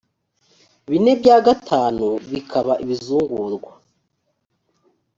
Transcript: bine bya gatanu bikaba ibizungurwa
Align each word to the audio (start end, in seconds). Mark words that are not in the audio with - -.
bine 0.89 1.11
bya 1.21 1.37
gatanu 1.45 2.07
bikaba 2.31 2.73
ibizungurwa 2.83 3.71